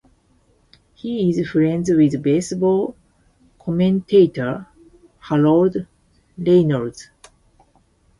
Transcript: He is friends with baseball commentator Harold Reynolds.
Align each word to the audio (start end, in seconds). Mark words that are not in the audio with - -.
He 0.95 1.29
is 1.29 1.47
friends 1.47 1.91
with 1.91 2.23
baseball 2.23 2.95
commentator 3.59 4.65
Harold 5.19 5.85
Reynolds. 6.39 7.11